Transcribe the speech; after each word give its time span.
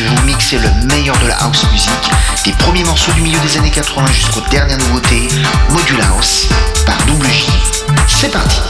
je 0.00 0.04
vais 0.06 0.16
vous 0.16 0.26
mixer 0.26 0.58
le 0.58 0.70
meilleur 0.86 1.16
de 1.18 1.26
la 1.26 1.36
house 1.42 1.66
music, 1.70 1.90
des 2.44 2.52
premiers 2.52 2.84
morceaux 2.84 3.12
du 3.12 3.20
milieu 3.20 3.38
des 3.40 3.58
années 3.58 3.70
80 3.70 4.06
jusqu'aux 4.12 4.40
dernières 4.50 4.78
nouveautés. 4.78 5.28
Module 5.68 6.00
House 6.00 6.48
par 6.86 6.96
Double 7.06 7.26
J. 7.26 7.48
C'est 8.08 8.30
parti. 8.30 8.60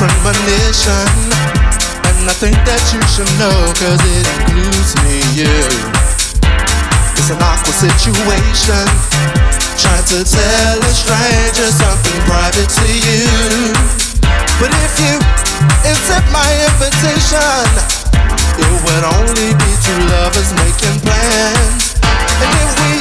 Premonition. 0.00 1.04
And 2.08 2.24
I 2.24 2.32
think 2.32 2.56
that 2.64 2.80
you 2.88 3.00
should 3.12 3.28
know 3.36 3.52
Cause 3.76 4.00
it 4.00 4.24
includes 4.24 4.96
me, 5.04 5.20
yeah 5.44 7.20
It's 7.20 7.28
an 7.28 7.36
awkward 7.44 7.76
situation. 7.76 8.84
Trying 9.76 10.06
to 10.08 10.24
tell 10.24 10.76
a 10.80 10.92
stranger 10.96 11.68
something 11.68 12.18
private 12.24 12.70
to 12.80 12.88
you. 12.88 13.28
But 14.56 14.72
if 14.72 14.92
you 15.04 15.20
accept 15.84 16.28
my 16.32 16.48
invitation 16.48 17.60
It 18.56 18.72
would 18.72 19.04
only 19.20 19.52
be 19.52 19.70
two 19.84 20.00
lovers 20.16 20.48
making 20.64 20.96
plans. 21.04 21.92
And 22.40 22.52
if 22.56 22.72
we 22.88 22.92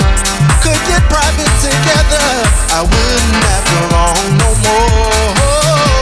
could 0.67 0.81
get 0.83 0.99
private 1.07 1.55
together 1.63 2.27
I 2.75 2.83
wouldn't 2.83 3.35
have 3.47 3.65
to 3.71 3.79
long 3.87 4.27
no 4.35 4.49
more 4.67 5.98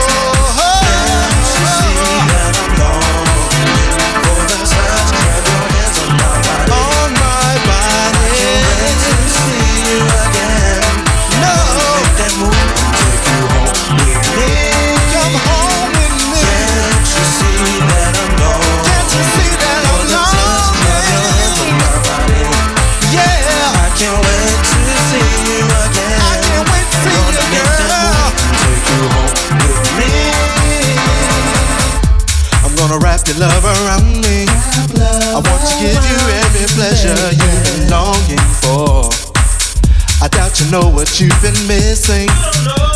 know 40.70 40.88
what 40.90 41.20
you've 41.20 41.40
been 41.40 41.56
missing. 41.66 42.28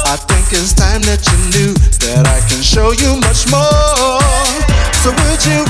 I 0.04 0.16
think 0.28 0.52
it's 0.52 0.72
time 0.76 1.00
that 1.08 1.24
you 1.24 1.38
knew 1.56 1.72
that 2.04 2.28
I 2.28 2.44
can 2.44 2.60
show 2.60 2.92
you 2.92 3.16
much 3.24 3.48
more. 3.48 4.20
So 5.00 5.08
would 5.08 5.40
you 5.40 5.64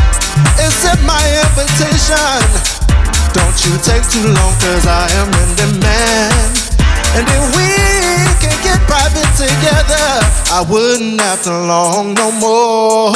accept 0.59 0.99
my 1.07 1.23
invitation? 1.47 2.43
Don't 3.31 3.55
you 3.63 3.79
take 3.87 4.03
too 4.11 4.27
long, 4.35 4.55
cause 4.59 4.87
I 4.87 5.07
am 5.23 5.31
in 5.31 5.51
demand. 5.55 6.75
And 7.15 7.25
if 7.29 7.45
we 7.55 7.71
can 8.43 8.57
get 8.67 8.83
private 8.91 9.31
together, 9.39 10.07
I 10.51 10.67
wouldn't 10.67 11.21
have 11.21 11.43
to 11.47 11.55
long 11.55 12.15
no 12.15 12.33
more. 12.43 13.13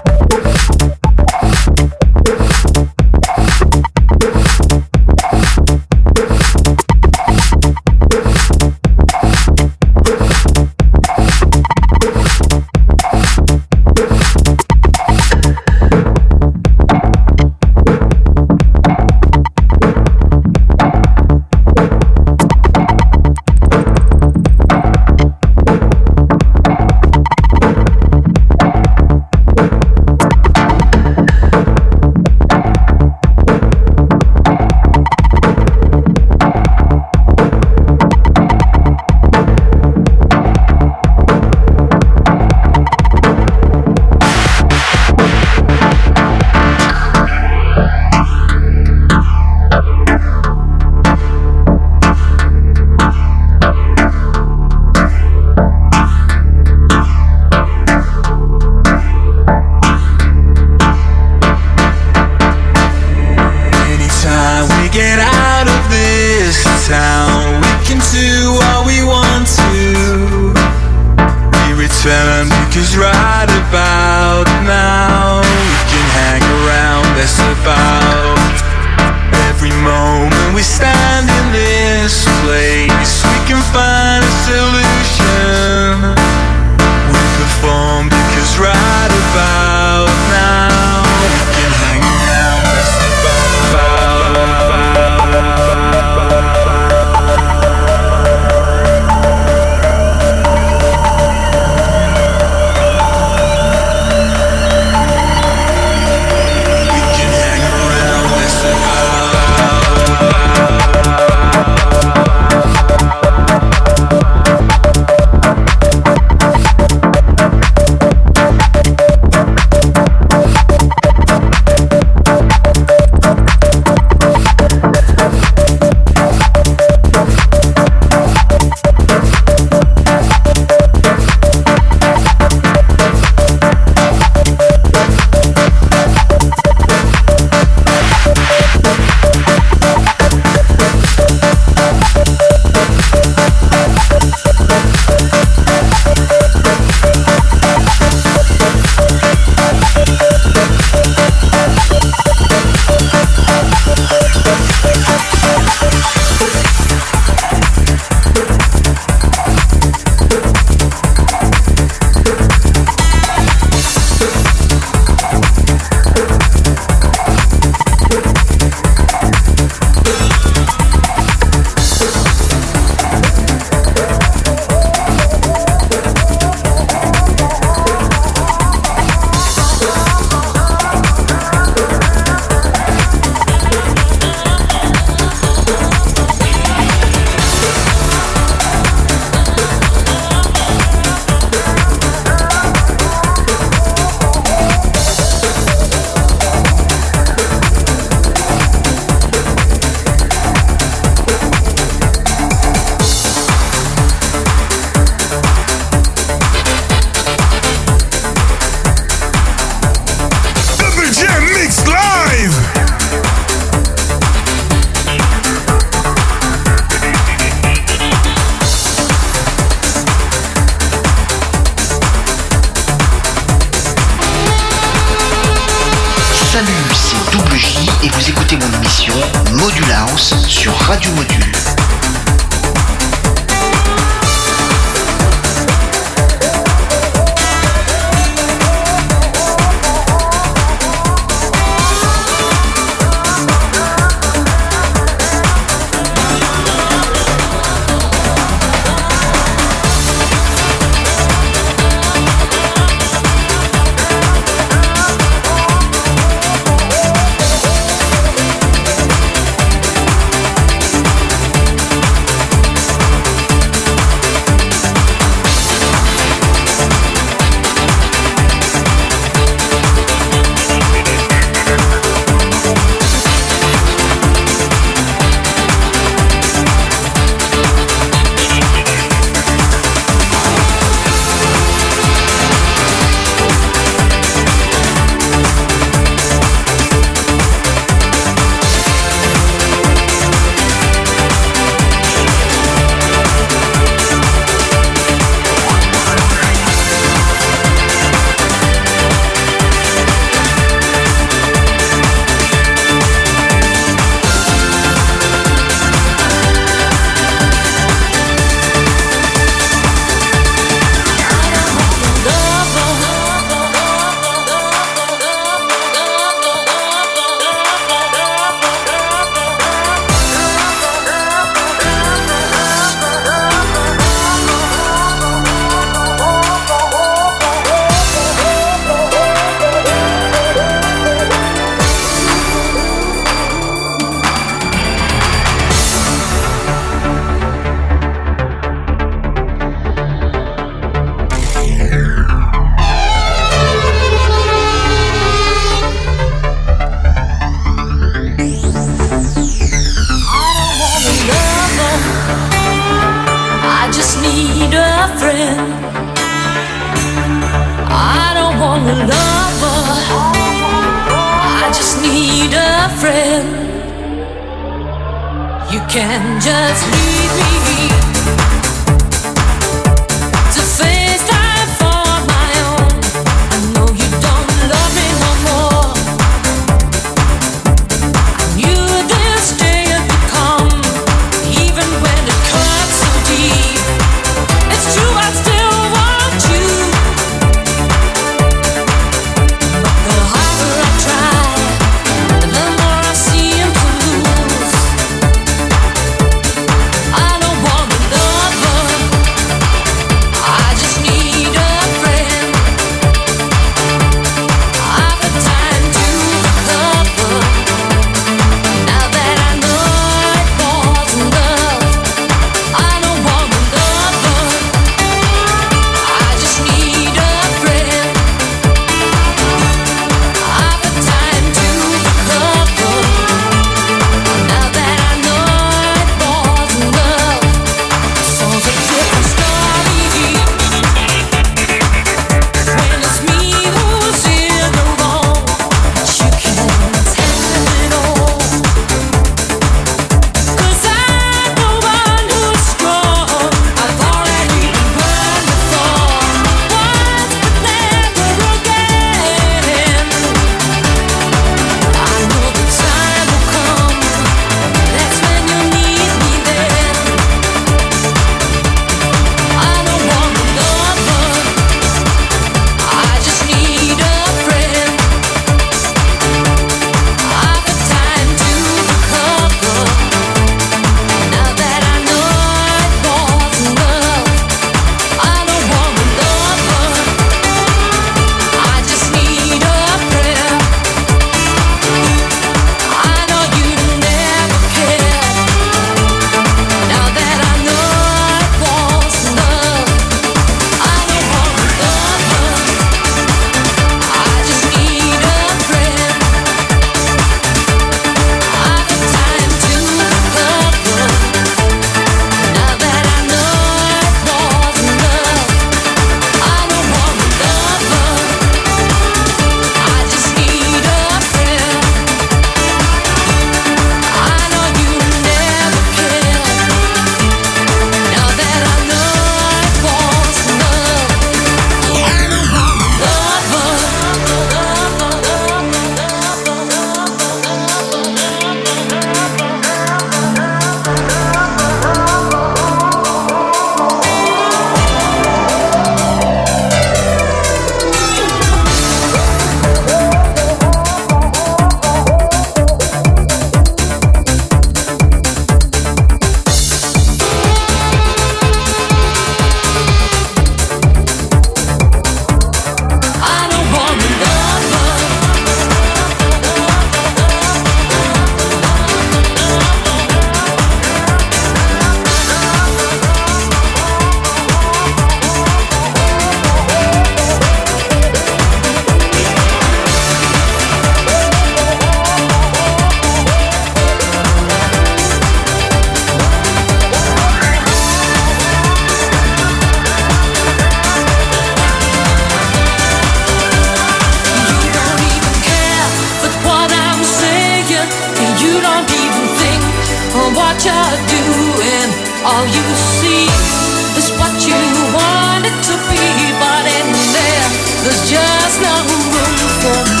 just 598.05 598.61
no 598.61 598.73
room 598.87 599.49
for 599.61 599.95
me. 599.95 600.00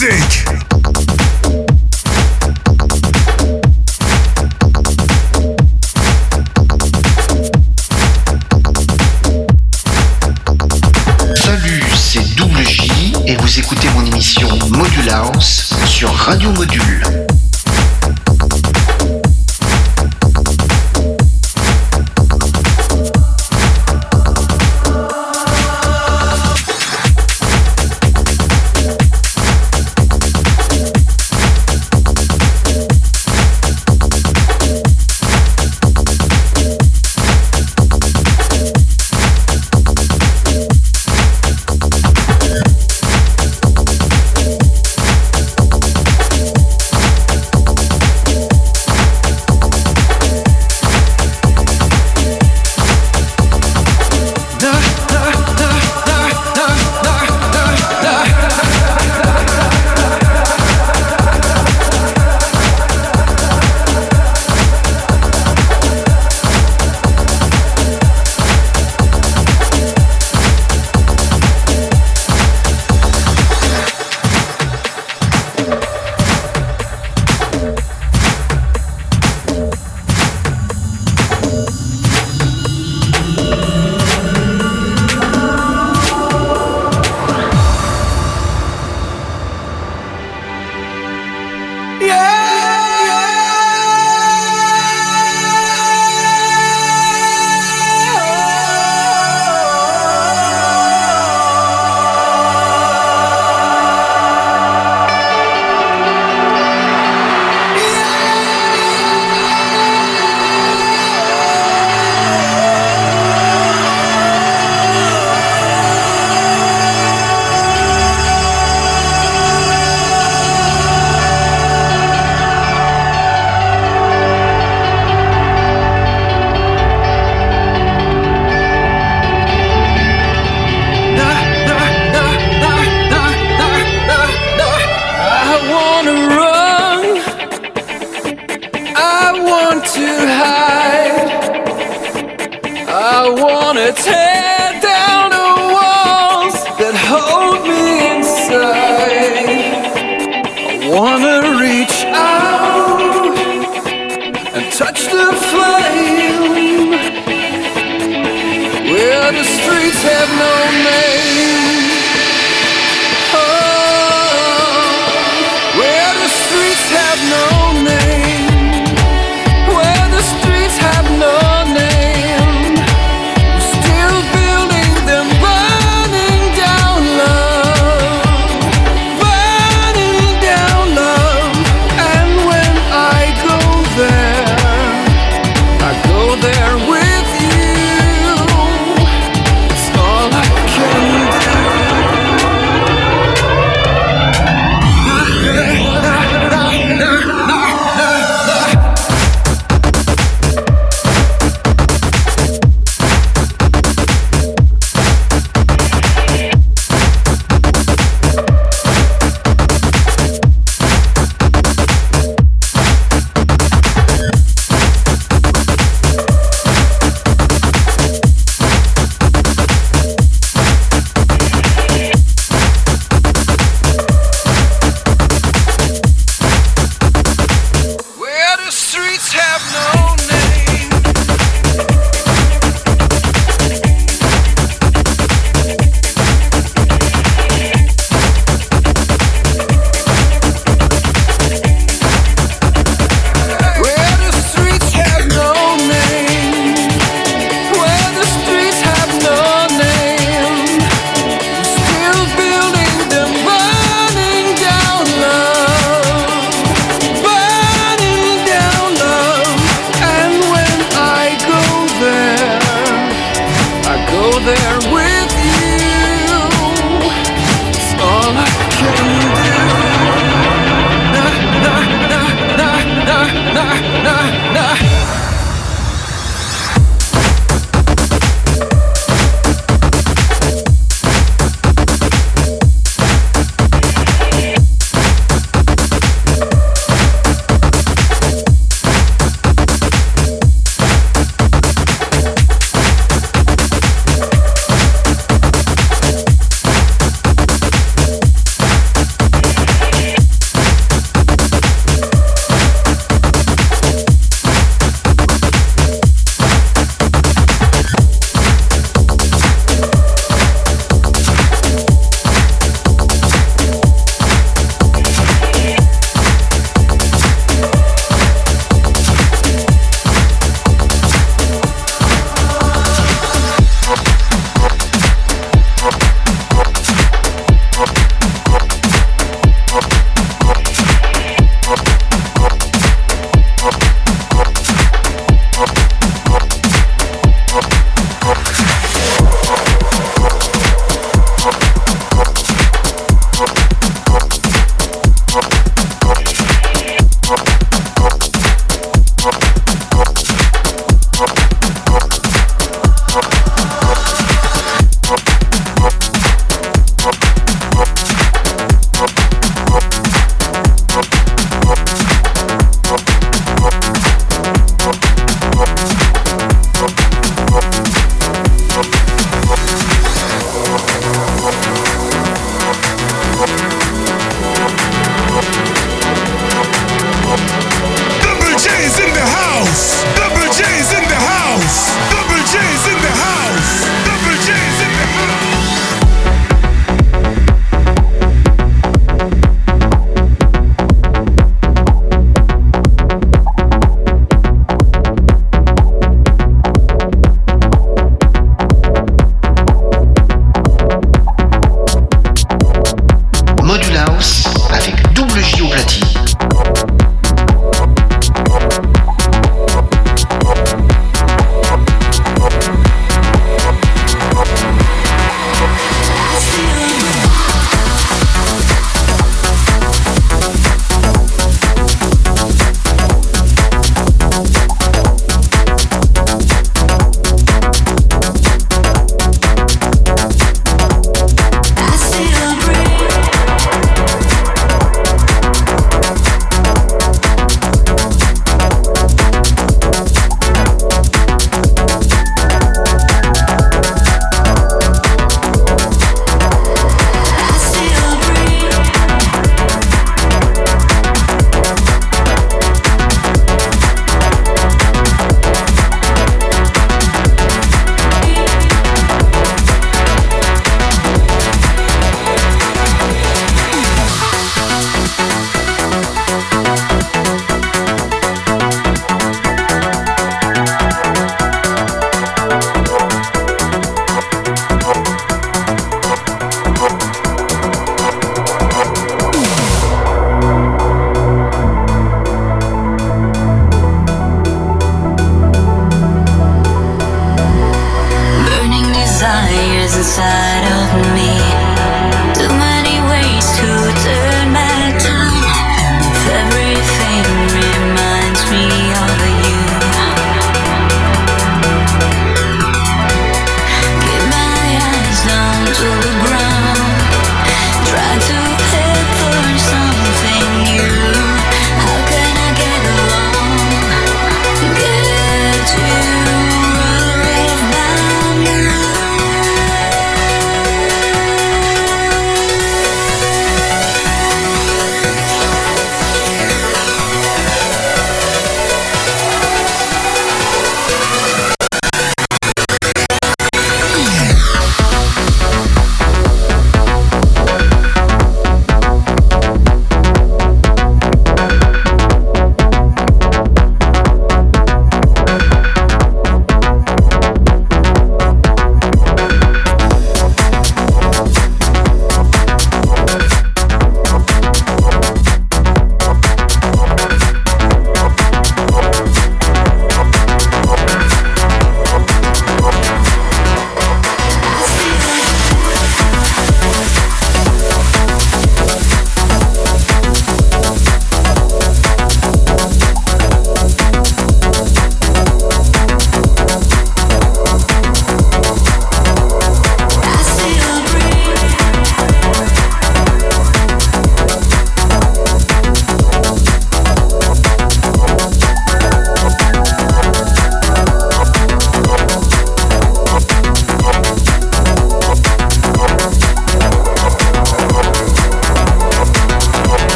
Still 0.00 0.49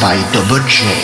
by 0.00 0.16
Double 0.32 0.60
J. 0.68 0.96